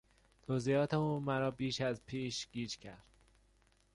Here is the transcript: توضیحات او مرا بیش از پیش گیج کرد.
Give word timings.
توضیحات 0.41 0.93
او 0.93 1.19
مرا 1.19 1.51
بیش 1.51 1.81
از 1.81 2.05
پیش 2.05 2.47
گیج 2.51 2.77
کرد. 2.77 3.05